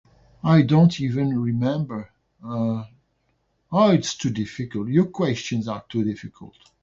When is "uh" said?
2.43-2.85